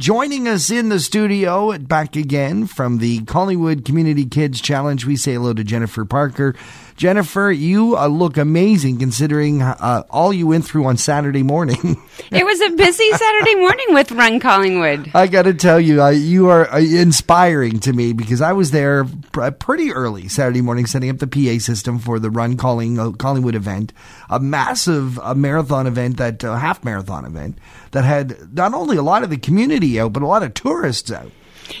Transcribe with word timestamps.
Joining 0.00 0.48
us 0.48 0.72
in 0.72 0.88
the 0.88 0.98
studio, 0.98 1.78
back 1.78 2.16
again 2.16 2.66
from 2.66 2.98
the 2.98 3.20
Collingwood 3.26 3.84
Community 3.84 4.26
Kids 4.26 4.60
Challenge, 4.60 5.06
we 5.06 5.14
say 5.14 5.34
hello 5.34 5.52
to 5.52 5.62
Jennifer 5.62 6.04
Parker. 6.04 6.56
Jennifer, 6.96 7.50
you 7.52 7.96
uh, 7.96 8.08
look 8.08 8.36
amazing 8.36 8.98
considering 8.98 9.62
uh, 9.62 10.02
all 10.10 10.32
you 10.32 10.48
went 10.48 10.64
through 10.64 10.86
on 10.86 10.96
Saturday 10.96 11.44
morning. 11.44 11.76
it 12.32 12.44
was 12.44 12.60
a 12.60 12.70
busy 12.70 13.08
Saturday 13.10 13.54
morning 13.54 13.86
with 13.90 14.10
Run 14.12 14.40
Collingwood. 14.40 15.12
I 15.14 15.28
got 15.28 15.42
to 15.42 15.54
tell 15.54 15.78
you, 15.78 16.02
uh, 16.02 16.10
you 16.10 16.48
are 16.48 16.68
uh, 16.72 16.78
inspiring 16.78 17.78
to 17.80 17.92
me 17.92 18.12
because 18.12 18.40
I 18.40 18.52
was 18.52 18.72
there 18.72 19.04
pr- 19.30 19.50
pretty 19.50 19.92
early 19.92 20.26
Saturday 20.26 20.60
morning 20.60 20.86
setting 20.86 21.10
up 21.10 21.18
the 21.18 21.26
PA 21.28 21.60
system 21.60 22.00
for 22.00 22.18
the 22.18 22.30
Run 22.30 22.56
Calling, 22.56 22.98
uh, 22.98 23.10
Collingwood 23.12 23.54
event, 23.54 23.92
a 24.28 24.40
massive 24.40 25.20
marathon 25.36 25.86
event, 25.86 26.16
that 26.16 26.44
uh, 26.44 26.56
half 26.56 26.84
marathon 26.84 27.24
event 27.24 27.58
that 27.90 28.04
had 28.04 28.54
not 28.54 28.74
only 28.74 28.96
a 28.96 29.02
lot 29.02 29.22
of 29.22 29.30
the 29.30 29.36
community 29.36 29.83
out, 29.98 30.12
but 30.12 30.22
a 30.22 30.26
lot 30.26 30.42
of 30.42 30.54
tourists 30.54 31.10
out. 31.10 31.30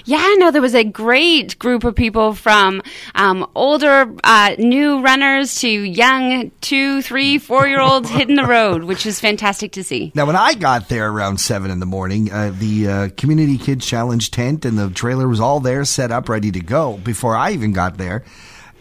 Yeah, 0.04 0.34
no, 0.36 0.50
there 0.50 0.62
was 0.62 0.74
a 0.74 0.84
great 0.84 1.58
group 1.58 1.84
of 1.84 1.94
people 1.94 2.34
from 2.34 2.82
um, 3.14 3.48
older, 3.54 4.14
uh, 4.24 4.54
new 4.58 5.00
runners 5.02 5.56
to 5.60 5.68
young 5.68 6.50
two, 6.60 7.02
three, 7.02 7.38
four 7.38 7.66
year 7.66 7.80
olds 7.80 8.10
hitting 8.10 8.36
the 8.36 8.46
road, 8.46 8.84
which 8.84 9.06
is 9.06 9.20
fantastic 9.20 9.72
to 9.72 9.84
see. 9.84 10.12
Now, 10.14 10.26
when 10.26 10.36
I 10.36 10.54
got 10.54 10.88
there 10.88 11.10
around 11.10 11.38
seven 11.38 11.70
in 11.70 11.80
the 11.80 11.86
morning, 11.86 12.32
uh, 12.32 12.52
the 12.58 12.88
uh, 12.88 13.08
Community 13.16 13.58
Kids 13.58 13.86
Challenge 13.86 14.30
tent 14.30 14.64
and 14.64 14.78
the 14.78 14.90
trailer 14.90 15.28
was 15.28 15.40
all 15.40 15.60
there, 15.60 15.84
set 15.84 16.10
up, 16.10 16.28
ready 16.28 16.50
to 16.52 16.60
go 16.60 16.96
before 16.98 17.36
I 17.36 17.52
even 17.52 17.72
got 17.72 17.98
there 17.98 18.24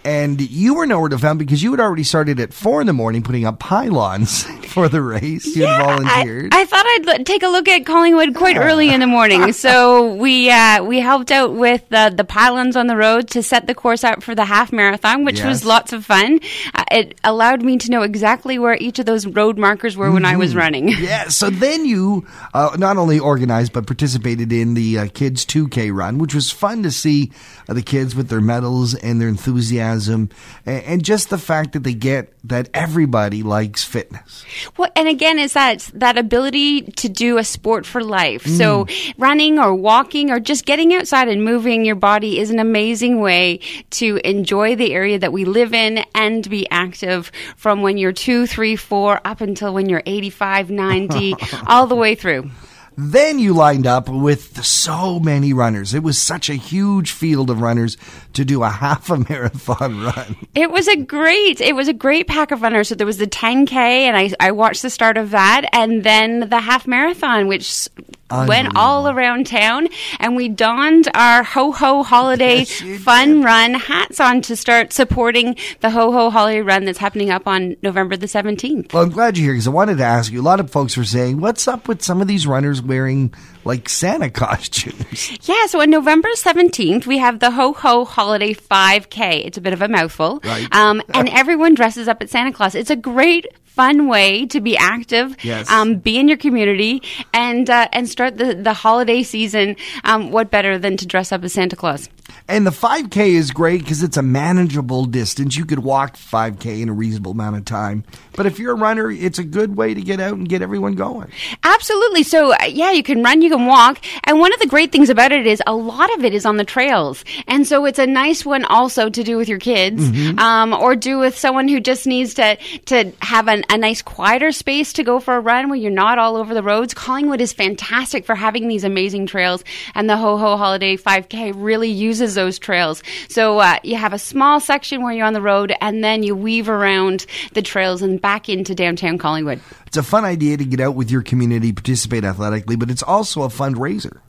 and 0.05 0.41
you 0.41 0.75
were 0.75 0.85
nowhere 0.85 1.09
to 1.09 1.17
found 1.17 1.39
because 1.39 1.63
you 1.63 1.71
had 1.71 1.79
already 1.79 2.03
started 2.03 2.39
at 2.39 2.53
four 2.53 2.81
in 2.81 2.87
the 2.87 2.93
morning 2.93 3.23
putting 3.23 3.45
up 3.45 3.59
pylons 3.59 4.43
for 4.67 4.89
the 4.89 5.01
race. 5.01 5.55
You 5.55 5.63
yeah, 5.63 5.77
had 5.77 5.85
volunteered. 5.85 6.53
I, 6.53 6.61
I 6.61 6.65
thought 6.65 6.85
I'd 6.85 7.07
l- 7.07 7.23
take 7.23 7.43
a 7.43 7.47
look 7.47 7.67
at 7.67 7.85
Collingwood 7.85 8.35
quite 8.35 8.55
yeah. 8.55 8.63
early 8.63 8.89
in 8.89 8.99
the 8.99 9.07
morning, 9.07 9.53
so 9.53 10.13
we 10.13 10.49
uh, 10.49 10.83
we 10.83 10.99
helped 10.99 11.31
out 11.31 11.53
with 11.53 11.83
uh, 11.91 12.09
the 12.09 12.23
pylons 12.23 12.75
on 12.75 12.87
the 12.87 12.97
road 12.97 13.29
to 13.29 13.43
set 13.43 13.67
the 13.67 13.75
course 13.75 14.03
out 14.03 14.23
for 14.23 14.35
the 14.35 14.45
half 14.45 14.71
marathon, 14.71 15.23
which 15.23 15.37
yes. 15.37 15.47
was 15.47 15.65
lots 15.65 15.93
of 15.93 16.05
fun. 16.05 16.39
Uh, 16.73 16.83
it 16.91 17.19
allowed 17.23 17.61
me 17.61 17.77
to 17.77 17.89
know 17.89 18.01
exactly 18.01 18.59
where 18.59 18.75
each 18.79 18.99
of 18.99 19.05
those 19.05 19.25
road 19.25 19.57
markers 19.57 19.95
were 19.95 20.05
mm-hmm. 20.05 20.15
when 20.15 20.25
I 20.25 20.35
was 20.35 20.51
mm-hmm. 20.51 20.59
running. 20.59 20.93
Yeah, 21.03 21.27
so 21.27 21.49
then 21.49 21.85
you 21.85 22.25
uh, 22.53 22.77
not 22.79 22.95
only 22.95 23.19
organized 23.19 23.73
but 23.73 23.85
participated 23.85 24.53
in 24.53 24.73
the 24.73 24.99
uh, 24.99 25.07
kids 25.13 25.45
2K 25.45 25.93
run, 25.93 26.17
which 26.17 26.33
was 26.33 26.49
fun 26.49 26.81
to 26.83 26.91
see 26.91 27.31
uh, 27.67 27.73
the 27.73 27.81
kids 27.81 28.15
with 28.15 28.29
their 28.29 28.39
medals 28.39 28.95
and 28.95 29.19
their 29.19 29.27
enthusiasm 29.27 29.92
enthusiasm, 29.93 30.29
and 30.65 31.03
just 31.03 31.29
the 31.29 31.37
fact 31.37 31.73
that 31.73 31.83
they 31.83 31.93
get 31.93 32.33
that 32.43 32.69
everybody 32.73 33.43
likes 33.43 33.83
fitness. 33.83 34.45
Well, 34.77 34.91
and 34.95 35.07
again, 35.07 35.39
is 35.39 35.53
that 35.53 35.89
that 35.93 36.17
ability 36.17 36.81
to 36.81 37.09
do 37.09 37.37
a 37.37 37.43
sport 37.43 37.85
for 37.85 38.03
life. 38.03 38.43
Mm. 38.43 38.57
So 38.57 38.87
running 39.17 39.59
or 39.59 39.73
walking 39.73 40.29
or 40.29 40.39
just 40.39 40.65
getting 40.65 40.93
outside 40.93 41.27
and 41.27 41.43
moving 41.43 41.85
your 41.85 41.95
body 41.95 42.39
is 42.39 42.49
an 42.49 42.59
amazing 42.59 43.19
way 43.19 43.59
to 43.91 44.19
enjoy 44.23 44.75
the 44.75 44.93
area 44.93 45.19
that 45.19 45.31
we 45.31 45.45
live 45.45 45.73
in 45.73 46.03
and 46.15 46.49
be 46.49 46.69
active 46.69 47.31
from 47.55 47.81
when 47.81 47.97
you're 47.97 48.13
two, 48.13 48.45
three, 48.47 48.75
four, 48.75 49.21
up 49.25 49.41
until 49.41 49.73
when 49.73 49.89
you're 49.89 50.03
85, 50.05 50.69
90, 50.69 51.35
all 51.67 51.87
the 51.87 51.95
way 51.95 52.15
through. 52.15 52.49
Then 52.97 53.39
you 53.39 53.53
lined 53.53 53.87
up 53.87 54.09
with 54.09 54.63
so 54.63 55.19
many 55.19 55.53
runners. 55.53 55.93
It 55.93 56.03
was 56.03 56.21
such 56.21 56.49
a 56.49 56.55
huge 56.55 57.11
field 57.11 57.49
of 57.49 57.61
runners 57.61 57.97
to 58.33 58.45
do 58.45 58.63
a 58.63 58.69
half 58.83 59.09
a 59.09 59.17
marathon 59.17 60.01
run. 60.01 60.35
It 60.55 60.71
was 60.71 60.87
a 60.87 60.95
great, 60.95 61.61
it 61.61 61.75
was 61.75 61.87
a 61.87 61.93
great 61.93 62.27
pack 62.27 62.51
of 62.51 62.61
runners. 62.61 62.89
So 62.89 62.95
there 62.95 63.07
was 63.07 63.17
the 63.17 63.27
10K 63.27 63.71
and 63.73 64.17
I, 64.17 64.31
I 64.39 64.51
watched 64.51 64.81
the 64.81 64.89
start 64.89 65.17
of 65.17 65.31
that 65.31 65.69
and 65.73 66.03
then 66.03 66.49
the 66.49 66.59
half 66.59 66.87
marathon, 66.87 67.47
which 67.47 67.87
went 68.31 68.75
all 68.75 69.07
around 69.09 69.47
town 69.47 69.87
and 70.19 70.35
we 70.35 70.49
donned 70.49 71.09
our 71.13 71.43
ho 71.43 71.71
ho 71.71 72.03
holiday 72.03 72.59
yes, 72.59 73.03
fun 73.03 73.35
did. 73.35 73.43
run 73.45 73.73
hats 73.75 74.19
on 74.19 74.41
to 74.41 74.55
start 74.55 74.93
supporting 74.93 75.55
the 75.81 75.89
ho 75.89 76.11
ho 76.11 76.29
holiday 76.29 76.61
run 76.61 76.85
that's 76.85 76.97
happening 76.97 77.29
up 77.29 77.47
on 77.47 77.75
November 77.81 78.17
the 78.17 78.25
17th. 78.25 78.93
Well, 78.93 79.03
I'm 79.03 79.09
glad 79.09 79.37
you're 79.37 79.45
here 79.45 79.53
because 79.53 79.67
I 79.67 79.71
wanted 79.71 79.97
to 79.97 80.03
ask 80.03 80.31
you. 80.31 80.41
A 80.41 80.43
lot 80.43 80.59
of 80.59 80.71
folks 80.71 80.97
were 80.97 81.03
saying, 81.03 81.39
what's 81.39 81.67
up 81.67 81.87
with 81.87 82.01
some 82.01 82.21
of 82.21 82.27
these 82.27 82.47
runners 82.47 82.81
wearing 82.81 83.33
like 83.63 83.87
Santa 83.89 84.29
costumes? 84.31 85.47
Yeah, 85.47 85.65
so 85.67 85.81
on 85.81 85.89
November 85.89 86.29
17th, 86.35 87.05
we 87.05 87.19
have 87.19 87.39
the 87.39 87.51
ho 87.51 87.73
ho 87.73 88.05
holiday 88.05 88.53
5K. 88.53 89.45
It's 89.45 89.57
a 89.57 89.61
bit 89.61 89.73
of 89.73 89.81
a 89.81 89.87
mouthful. 89.87 90.41
Right. 90.43 90.67
Um, 90.73 91.01
and 91.13 91.29
everyone 91.29 91.73
dresses 91.75 92.07
up 92.07 92.21
at 92.21 92.29
Santa 92.29 92.51
Claus. 92.51 92.75
It's 92.75 92.89
a 92.89 92.95
great 92.95 93.45
fun 93.73 94.07
way 94.07 94.45
to 94.45 94.61
be 94.61 94.77
active, 94.77 95.35
yes. 95.43 95.69
um, 95.69 95.95
be 95.95 96.19
in 96.19 96.27
your 96.27 96.37
community, 96.37 97.01
and 97.33 97.69
uh, 97.69 97.87
and 97.91 98.07
start 98.13 98.37
the, 98.37 98.53
the 98.55 98.73
holiday 98.73 99.23
season. 99.23 99.75
Um, 100.05 100.31
what 100.31 100.49
better 100.49 100.77
than 100.79 100.95
to 100.97 101.05
dress 101.05 101.31
up 101.33 101.43
as 101.43 101.53
Santa 101.53 101.75
Claus? 101.75 102.07
And 102.47 102.67
the 102.67 102.71
5K 102.71 103.29
is 103.29 103.51
great 103.51 103.81
because 103.81 104.03
it's 104.03 104.17
a 104.17 104.21
manageable 104.21 105.05
distance. 105.05 105.55
You 105.55 105.65
could 105.65 105.79
walk 105.79 106.17
5K 106.17 106.81
in 106.81 106.89
a 106.89 106.93
reasonable 106.93 107.31
amount 107.31 107.55
of 107.55 107.65
time. 107.65 108.03
But 108.35 108.45
if 108.45 108.59
you're 108.59 108.73
a 108.73 108.77
runner, 108.77 109.09
it's 109.09 109.39
a 109.39 109.43
good 109.43 109.77
way 109.77 109.93
to 109.93 110.01
get 110.01 110.19
out 110.19 110.33
and 110.33 110.47
get 110.49 110.61
everyone 110.61 110.95
going. 110.95 111.31
Absolutely. 111.63 112.23
So, 112.23 112.53
uh, 112.53 112.65
yeah, 112.67 112.91
you 112.91 113.03
can 113.03 113.23
run, 113.23 113.41
you 113.41 113.49
can 113.49 113.65
walk. 113.65 113.99
And 114.25 114.39
one 114.39 114.53
of 114.53 114.59
the 114.59 114.67
great 114.67 114.91
things 114.91 115.09
about 115.09 115.31
it 115.31 115.47
is 115.47 115.61
a 115.65 115.75
lot 115.75 116.13
of 116.17 116.25
it 116.25 116.33
is 116.33 116.45
on 116.45 116.57
the 116.57 116.65
trails. 116.65 117.23
And 117.47 117.67
so 117.67 117.85
it's 117.85 117.99
a 117.99 118.07
nice 118.07 118.45
one 118.45 118.65
also 118.65 119.09
to 119.09 119.23
do 119.23 119.37
with 119.37 119.47
your 119.47 119.59
kids 119.59 120.09
mm-hmm. 120.09 120.39
um, 120.39 120.73
or 120.73 120.95
do 120.95 121.19
with 121.19 121.37
someone 121.37 121.67
who 121.67 121.79
just 121.79 122.07
needs 122.07 122.33
to, 122.35 122.57
to 122.85 123.11
have 123.21 123.47
an, 123.47 123.63
a 123.69 123.77
nice, 123.77 124.01
quieter 124.01 124.51
space 124.51 124.93
to 124.93 125.03
go 125.03 125.19
for 125.19 125.35
a 125.35 125.39
run 125.39 125.69
where 125.69 125.77
you're 125.77 125.91
not 125.91 126.17
all 126.17 126.35
over 126.35 126.53
the 126.53 126.63
roads. 126.63 126.93
Collingwood 126.93 127.41
is 127.41 127.53
fantastic 127.53 128.25
for 128.25 128.35
having 128.35 128.67
these 128.67 128.83
amazing 128.83 129.27
trails. 129.27 129.63
And 129.95 130.09
the 130.09 130.17
Ho 130.17 130.37
Ho 130.37 130.57
Holiday 130.57 130.97
5K 130.97 131.53
really 131.55 131.89
uses 131.89 132.22
those 132.27 132.57
trails. 132.57 133.03
So 133.27 133.59
uh, 133.59 133.79
you 133.83 133.95
have 133.95 134.13
a 134.13 134.19
small 134.19 134.59
section 134.59 135.03
where 135.03 135.13
you're 135.13 135.25
on 135.25 135.33
the 135.33 135.41
road, 135.41 135.73
and 135.81 136.03
then 136.03 136.23
you 136.23 136.35
weave 136.35 136.69
around 136.69 137.25
the 137.53 137.61
trails 137.61 138.01
and 138.01 138.21
back 138.21 138.49
into 138.49 138.73
downtown 138.73 139.17
Collingwood. 139.17 139.61
It's 139.87 139.97
a 139.97 140.03
fun 140.03 140.25
idea 140.25 140.57
to 140.57 140.65
get 140.65 140.79
out 140.79 140.95
with 140.95 141.11
your 141.11 141.21
community, 141.21 141.71
participate 141.71 142.23
athletically, 142.23 142.75
but 142.75 142.89
it's 142.89 143.03
also 143.03 143.43
a 143.43 143.49
fundraiser. 143.49 144.19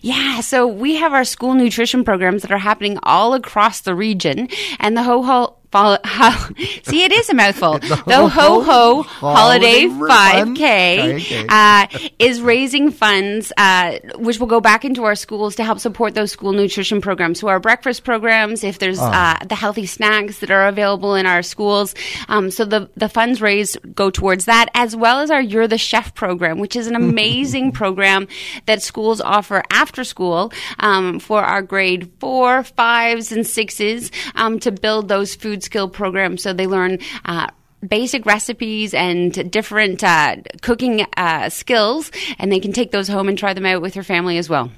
Yeah, 0.00 0.40
so 0.40 0.66
we 0.66 0.96
have 0.96 1.12
our 1.12 1.24
school 1.24 1.54
nutrition 1.54 2.04
programs 2.04 2.42
that 2.42 2.52
are 2.52 2.58
happening 2.58 2.98
all 3.02 3.34
across 3.34 3.80
the 3.80 3.94
region, 3.94 4.48
and 4.78 4.96
the 4.96 5.02
Ho 5.02 5.22
Ho 5.22 5.57
Follow, 5.70 5.98
ho, 6.04 6.54
see, 6.82 7.04
it 7.04 7.12
is 7.12 7.28
a 7.28 7.34
mouthful. 7.34 7.78
the 7.78 7.94
Ho 8.16 8.28
Ho, 8.28 8.62
ho 8.62 9.02
Holiday, 9.02 9.84
5K 9.84 11.46
uh, 11.48 11.86
is 12.18 12.40
raising 12.40 12.90
funds, 12.90 13.52
uh, 13.58 13.98
which 14.16 14.38
will 14.38 14.46
go 14.46 14.60
back 14.60 14.86
into 14.86 15.04
our 15.04 15.14
schools 15.14 15.56
to 15.56 15.64
help 15.64 15.78
support 15.78 16.14
those 16.14 16.32
school 16.32 16.52
nutrition 16.52 17.02
programs. 17.02 17.40
So 17.40 17.48
our 17.48 17.60
breakfast 17.60 18.04
programs, 18.04 18.64
if 18.64 18.78
there's 18.78 18.98
oh. 18.98 19.04
uh, 19.04 19.44
the 19.44 19.54
healthy 19.54 19.84
snacks 19.84 20.38
that 20.38 20.50
are 20.50 20.68
available 20.68 21.14
in 21.14 21.26
our 21.26 21.42
schools, 21.42 21.94
um, 22.28 22.50
so 22.50 22.64
the 22.64 22.88
the 22.96 23.10
funds 23.10 23.42
raised 23.42 23.76
go 23.94 24.10
towards 24.10 24.46
that, 24.46 24.70
as 24.72 24.96
well 24.96 25.20
as 25.20 25.30
our 25.30 25.42
You're 25.42 25.68
the 25.68 25.76
Chef 25.76 26.14
program, 26.14 26.58
which 26.58 26.76
is 26.76 26.86
an 26.86 26.96
amazing 27.08 27.72
program 27.72 28.26
that 28.64 28.80
schools 28.80 29.20
offer 29.20 29.62
after 29.70 30.02
school 30.02 30.50
um, 30.78 31.20
for 31.20 31.42
our 31.42 31.60
grade 31.60 32.10
four, 32.20 32.62
fives, 32.62 33.32
and 33.32 33.46
sixes 33.46 34.10
um, 34.34 34.58
to 34.60 34.72
build 34.72 35.08
those 35.08 35.34
food 35.34 35.57
food 35.58 35.64
skill 35.64 35.88
program. 35.88 36.38
So 36.38 36.52
they 36.52 36.66
learn 36.66 36.98
uh, 37.24 37.48
basic 37.86 38.26
recipes 38.26 38.94
and 38.94 39.50
different 39.50 40.04
uh, 40.04 40.36
cooking 40.62 41.06
uh, 41.16 41.48
skills, 41.48 42.10
and 42.38 42.52
they 42.52 42.60
can 42.60 42.72
take 42.72 42.90
those 42.92 43.08
home 43.08 43.28
and 43.28 43.36
try 43.36 43.54
them 43.54 43.66
out 43.66 43.82
with 43.82 43.94
their 43.94 44.04
family 44.04 44.38
as 44.38 44.48
well. 44.48 44.70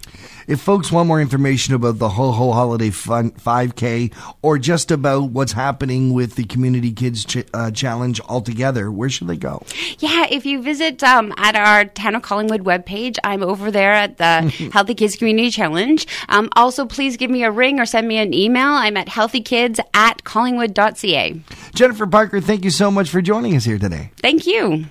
If 0.46 0.60
folks 0.60 0.90
want 0.90 1.08
more 1.08 1.20
information 1.20 1.74
about 1.74 1.98
the 1.98 2.08
Ho 2.08 2.32
Ho 2.32 2.52
Holiday 2.52 2.90
Fun 2.90 3.30
5K 3.32 4.12
or 4.42 4.58
just 4.58 4.90
about 4.90 5.30
what's 5.30 5.52
happening 5.52 6.12
with 6.12 6.34
the 6.36 6.44
Community 6.44 6.92
Kids 6.92 7.24
Ch- 7.24 7.44
uh, 7.54 7.70
Challenge 7.70 8.20
altogether, 8.22 8.90
where 8.90 9.08
should 9.08 9.28
they 9.28 9.36
go? 9.36 9.62
Yeah, 9.98 10.26
if 10.30 10.46
you 10.46 10.62
visit 10.62 11.02
um, 11.02 11.32
at 11.36 11.56
our 11.56 11.84
Town 11.84 12.14
of 12.14 12.22
Collingwood 12.22 12.64
webpage, 12.64 13.18
I'm 13.24 13.42
over 13.42 13.70
there 13.70 13.92
at 13.92 14.18
the 14.18 14.42
Healthy 14.72 14.94
Kids 14.94 15.16
Community 15.16 15.50
Challenge. 15.50 16.06
Um, 16.28 16.48
also, 16.56 16.86
please 16.86 17.16
give 17.16 17.30
me 17.30 17.44
a 17.44 17.50
ring 17.50 17.80
or 17.80 17.86
send 17.86 18.09
me 18.09 18.18
an 18.18 18.34
email. 18.34 18.68
I'm 18.68 18.97
at 18.97 19.09
healthykids 19.09 19.80
at 19.94 20.24
collingwood.ca. 20.24 21.41
Jennifer 21.74 22.06
Parker, 22.06 22.41
thank 22.41 22.65
you 22.65 22.70
so 22.70 22.91
much 22.91 23.10
for 23.10 23.20
joining 23.20 23.56
us 23.56 23.65
here 23.65 23.78
today. 23.78 24.10
Thank 24.16 24.47
you. 24.47 24.86